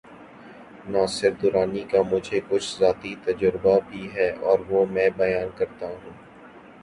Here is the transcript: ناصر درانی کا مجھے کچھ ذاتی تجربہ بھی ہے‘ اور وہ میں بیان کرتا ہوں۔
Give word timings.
ناصر 0.87 1.31
درانی 1.41 1.83
کا 1.83 2.01
مجھے 2.11 2.39
کچھ 2.49 2.69
ذاتی 2.79 3.13
تجربہ 3.23 3.77
بھی 3.87 4.09
ہے‘ 4.15 4.29
اور 4.41 4.59
وہ 4.69 4.85
میں 4.85 5.09
بیان 5.17 5.49
کرتا 5.57 5.87
ہوں۔ 5.87 6.13